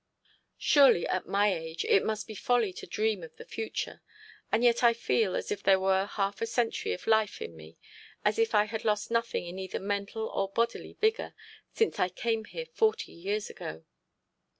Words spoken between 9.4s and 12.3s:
in either mental or bodily vigour since I